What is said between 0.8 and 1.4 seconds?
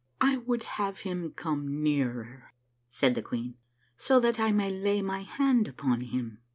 have him